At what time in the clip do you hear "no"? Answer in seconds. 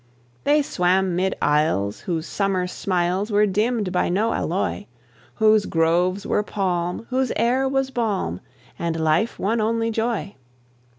4.09-4.33